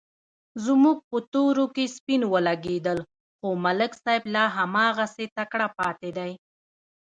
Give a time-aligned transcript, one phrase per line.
[0.65, 2.99] زموږ په تورو کې سپین ولږېدل،
[3.37, 6.31] خو ملک صاحب لا هماغسې تکړه پاتې دی.